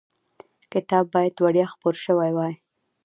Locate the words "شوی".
2.05-2.31